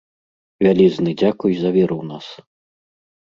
[0.67, 2.27] Вялізны дзякуй за веру ў нас.